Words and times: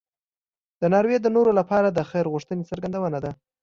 درناوی 0.81 1.17
د 1.21 1.27
نورو 1.35 1.51
لپاره 1.59 1.87
د 1.89 1.99
خیر 2.09 2.25
غوښتنې 2.33 2.63
څرګندونه 2.71 3.17
ده. 3.25 3.31